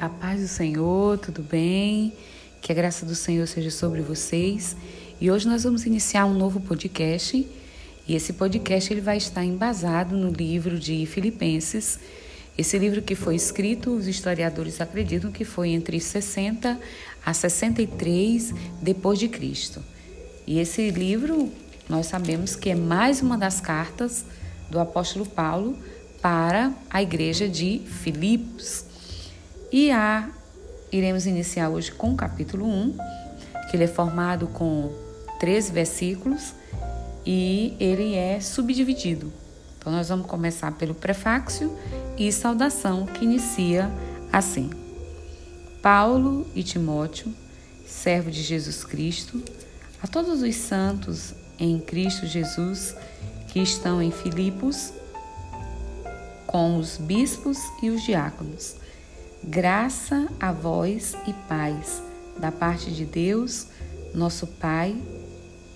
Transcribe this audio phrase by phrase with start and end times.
[0.00, 2.14] A paz do Senhor, tudo bem?
[2.62, 4.74] Que a graça do Senhor seja sobre vocês.
[5.20, 7.46] E hoje nós vamos iniciar um novo podcast.
[8.08, 12.00] E esse podcast ele vai estar embasado no livro de Filipenses.
[12.56, 16.80] Esse livro que foi escrito, os historiadores acreditam que foi entre 60
[17.22, 19.84] a 63 depois de Cristo.
[20.46, 21.52] E esse livro,
[21.90, 24.24] nós sabemos que é mais uma das cartas
[24.70, 25.78] do apóstolo Paulo
[26.22, 28.88] para a igreja de Filipos.
[29.72, 30.28] E a,
[30.90, 32.96] iremos iniciar hoje com o capítulo 1,
[33.70, 34.92] que ele é formado com
[35.38, 36.52] três versículos
[37.24, 39.32] e ele é subdividido.
[39.78, 41.76] Então, nós vamos começar pelo prefácio
[42.18, 43.90] e saudação, que inicia
[44.32, 44.70] assim:
[45.80, 47.32] Paulo e Timóteo,
[47.86, 49.42] servo de Jesus Cristo,
[50.02, 52.96] a todos os santos em Cristo Jesus
[53.48, 54.92] que estão em Filipos,
[56.46, 58.79] com os bispos e os diáconos.
[59.42, 62.02] Graça a vós e paz,
[62.38, 63.68] da parte de Deus,
[64.14, 64.94] nosso Pai,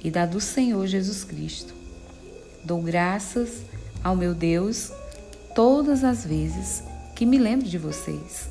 [0.03, 1.73] e da do Senhor Jesus Cristo.
[2.63, 3.63] Dou graças
[4.03, 4.93] ao meu Deus
[5.55, 6.83] todas as vezes
[7.17, 8.51] que me lembro de vocês,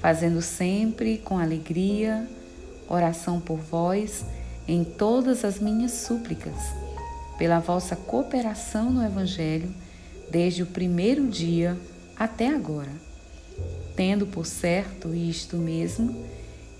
[0.00, 2.24] fazendo sempre com alegria
[2.88, 4.24] oração por vós
[4.68, 6.54] em todas as minhas súplicas,
[7.36, 9.74] pela vossa cooperação no Evangelho,
[10.30, 11.76] desde o primeiro dia
[12.16, 13.05] até agora
[13.96, 16.24] tendo por certo isto mesmo,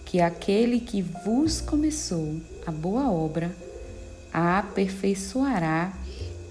[0.05, 2.37] que aquele que vos começou
[2.67, 3.55] a boa obra
[4.33, 5.93] a aperfeiçoará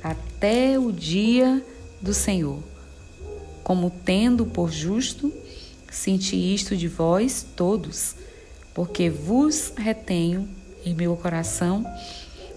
[0.04, 1.64] até o dia
[2.02, 2.62] do Senhor.
[3.64, 5.32] Como tendo por justo,
[5.92, 8.16] senti isto de vós todos,
[8.74, 10.50] porque vos retenho
[10.84, 11.86] em meu coração,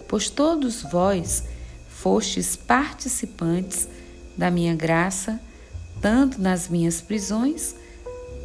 [0.07, 1.43] pois todos vós
[1.87, 3.87] fostes participantes
[4.37, 5.39] da minha graça,
[6.01, 7.75] tanto nas minhas prisões,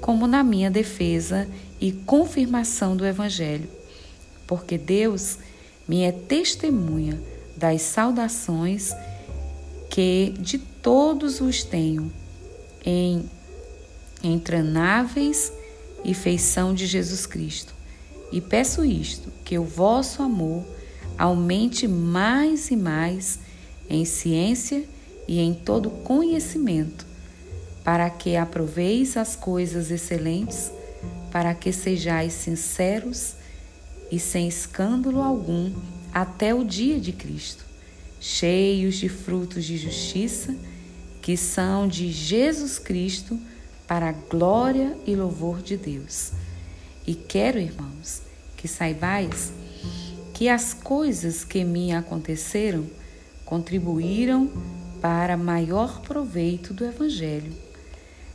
[0.05, 1.49] como na minha defesa
[1.81, 3.67] e confirmação do Evangelho,
[4.47, 5.39] porque Deus
[5.89, 7.19] me é testemunha
[7.57, 8.93] das saudações
[9.89, 12.13] que de todos os tenho
[12.85, 13.25] em
[14.23, 15.51] entranáveis
[16.05, 17.75] e feição de Jesus Cristo.
[18.31, 20.67] E peço isto, que o vosso amor
[21.17, 23.39] aumente mais e mais
[23.89, 24.85] em ciência
[25.27, 27.07] e em todo conhecimento,
[27.85, 30.73] para que aproveis as coisas excelentes,
[31.31, 33.35] para que sejais sinceros
[34.11, 35.71] e sem escândalo algum
[36.13, 37.65] até o dia de Cristo,
[38.19, 40.57] cheios de frutos de justiça,
[41.21, 43.39] que são de Jesus Cristo,
[43.87, 46.33] para a glória e louvor de Deus.
[47.07, 48.23] E quero, irmãos,
[48.57, 49.53] que saibais
[50.33, 52.87] que as coisas que me aconteceram
[53.45, 54.51] contribuíram
[55.03, 57.53] para maior proveito do Evangelho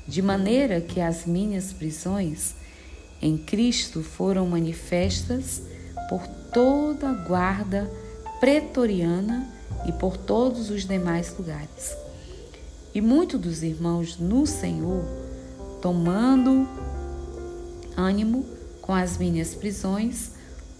[0.09, 2.55] de maneira que as minhas prisões
[3.21, 5.61] em Cristo foram manifestas
[6.09, 7.87] por toda a guarda
[8.39, 9.47] pretoriana
[9.87, 11.95] e por todos os demais lugares.
[12.91, 15.05] E muitos dos irmãos no Senhor,
[15.79, 16.67] tomando
[17.95, 18.43] ânimo
[18.81, 20.31] com as minhas prisões,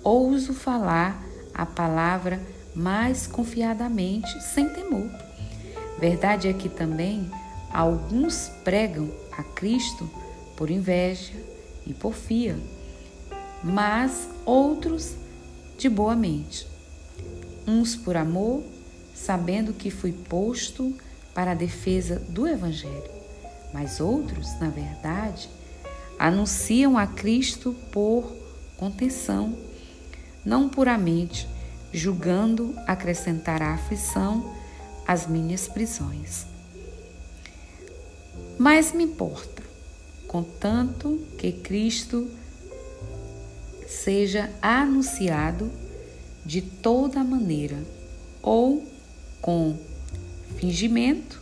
[0.04, 1.24] ouso falar
[1.54, 2.42] a palavra
[2.74, 5.08] mais confiadamente, sem temor.
[6.00, 7.30] Verdade é que também
[7.72, 10.10] Alguns pregam a Cristo
[10.58, 11.34] por inveja
[11.86, 12.58] e porfia,
[13.64, 15.16] mas outros
[15.78, 16.68] de boa mente.
[17.68, 18.64] Uns por amor,
[19.14, 20.94] sabendo que fui posto
[21.34, 23.12] para a defesa do Evangelho,
[23.74, 25.50] mas outros, na verdade,
[26.18, 28.36] anunciam a Cristo por
[28.76, 29.56] contenção,
[30.44, 31.48] não puramente,
[31.94, 34.54] julgando acrescentar a aflição
[35.08, 36.46] às minhas prisões.
[38.58, 39.64] Mas me importa,
[40.28, 42.28] contanto que Cristo
[43.88, 45.72] seja anunciado
[46.46, 47.78] de toda maneira,
[48.42, 48.86] ou
[49.42, 49.78] com
[50.58, 51.42] fingimento,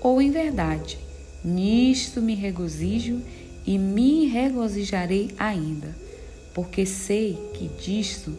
[0.00, 0.98] ou em verdade.
[1.44, 3.20] Nisto me regozijo
[3.66, 5.96] e me regozijarei ainda,
[6.54, 8.36] porque sei que disto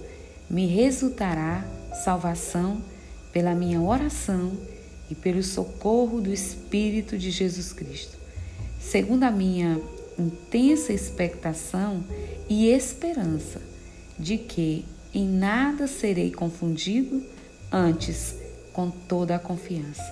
[0.50, 1.66] me resultará
[2.04, 2.82] salvação
[3.32, 4.52] pela minha oração
[5.10, 8.18] e pelo socorro do Espírito de Jesus Cristo.
[8.80, 9.80] Segundo a minha
[10.18, 12.04] intensa expectação
[12.50, 13.62] e esperança
[14.18, 17.24] de que em nada serei confundido,
[17.72, 18.36] antes
[18.72, 20.04] com toda a confiança.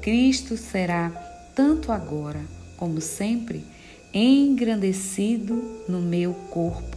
[0.00, 1.10] Cristo será,
[1.54, 2.40] tanto agora
[2.76, 3.64] como sempre,
[4.12, 6.96] engrandecido no meu corpo,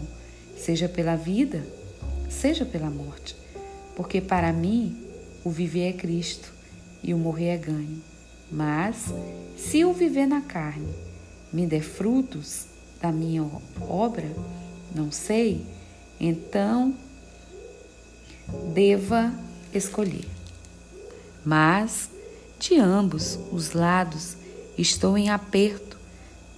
[0.57, 1.65] seja pela vida,
[2.29, 3.35] seja pela morte,
[3.95, 4.97] porque para mim
[5.43, 6.58] o viver é Cristo
[7.03, 8.01] e o morrer é ganho.
[8.51, 9.13] Mas,
[9.55, 10.93] se o viver na carne
[11.51, 12.65] me der frutos,
[13.01, 13.49] da minha
[13.81, 14.29] obra?
[14.93, 15.65] Não sei.
[16.19, 16.93] Então,
[18.73, 19.33] deva
[19.73, 20.27] escolher.
[21.45, 22.09] Mas,
[22.59, 24.35] de ambos os lados,
[24.77, 25.97] estou em aperto,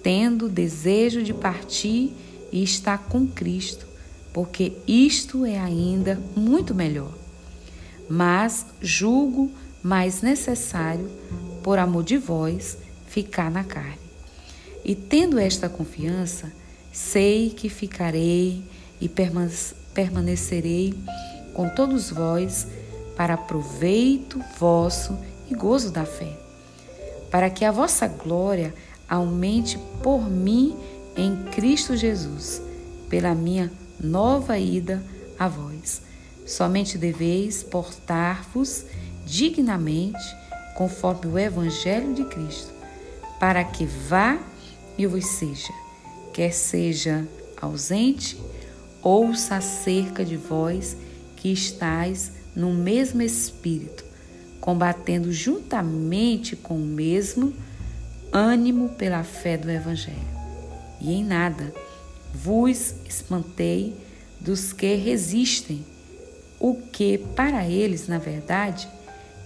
[0.02, 2.14] tendo desejo de partir
[2.52, 3.86] e estar com Cristo,
[4.34, 7.14] porque isto é ainda muito melhor.
[8.10, 9.52] Mas julgo
[9.83, 11.10] mais necessário,
[11.63, 14.00] por amor de vós, ficar na carne.
[14.83, 16.51] E tendo esta confiança,
[16.92, 18.63] sei que ficarei
[19.00, 19.10] e
[19.94, 20.94] permanecerei
[21.54, 22.68] com todos vós
[23.16, 25.18] para proveito vosso
[25.50, 26.38] e gozo da fé,
[27.30, 28.74] para que a vossa glória
[29.07, 30.75] aumente por mim
[31.16, 32.62] em Cristo Jesus,
[33.10, 35.04] pela minha nova ida
[35.38, 36.01] a vós.
[36.45, 38.86] Somente deveis portar-vos
[39.31, 40.36] dignamente
[40.75, 42.74] conforme o Evangelho de Cristo,
[43.39, 44.38] para que vá
[44.98, 45.74] e vos seja,
[46.33, 47.25] quer seja
[47.60, 48.38] ausente,
[49.01, 50.98] ouça acerca de vós
[51.38, 54.04] que estáis no mesmo espírito,
[54.60, 57.54] combatendo juntamente com o mesmo
[58.33, 60.42] ânimo pela fé do Evangelho.
[61.00, 61.74] E em nada
[62.33, 63.95] vos espantei
[64.42, 65.86] dos que resistem,
[66.60, 68.88] o que para eles, na verdade,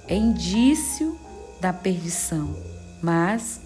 [0.08, 1.18] é indício
[1.60, 2.56] da perdição,
[3.02, 3.60] mas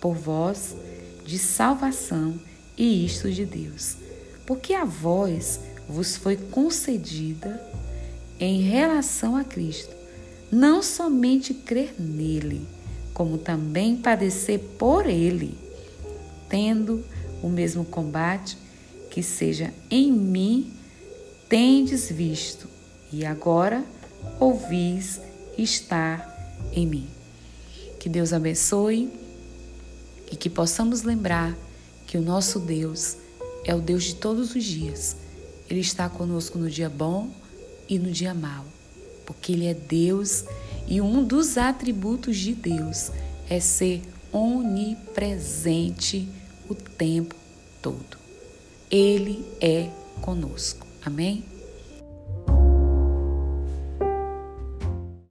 [0.00, 0.76] por vós
[1.24, 2.34] de salvação
[2.76, 3.96] e isto de Deus.
[4.44, 7.60] Porque a vós vos foi concedida
[8.38, 9.94] em relação a Cristo,
[10.50, 12.66] não somente crer nele,
[13.14, 15.56] como também padecer por ele,
[16.48, 17.04] tendo
[17.42, 18.58] o mesmo combate
[19.10, 20.72] que seja em mim
[21.48, 22.68] tendes visto,
[23.12, 23.84] e agora
[24.38, 25.20] ouvis
[25.58, 26.34] estar
[26.72, 27.06] em mim.
[27.98, 29.10] Que Deus abençoe
[30.30, 31.56] e que possamos lembrar
[32.06, 33.16] que o nosso Deus
[33.64, 35.16] é o Deus de todos os dias.
[35.68, 37.28] Ele está conosco no dia bom
[37.88, 38.64] e no dia mau,
[39.24, 40.44] porque Ele é Deus
[40.86, 43.10] e um dos atributos de Deus
[43.48, 44.02] é ser
[44.32, 46.28] onipresente
[46.68, 47.34] o tempo
[47.82, 48.18] todo.
[48.90, 50.86] Ele é conosco.
[51.04, 51.55] Amém?